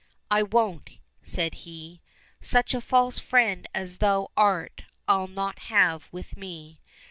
[0.31, 2.01] —"I won't," said he;"
[2.41, 6.79] such a false friend as thou art I'll not have with me.